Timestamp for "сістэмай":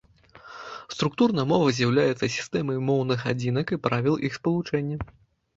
2.37-2.77